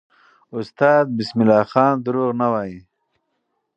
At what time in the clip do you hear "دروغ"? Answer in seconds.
2.05-2.29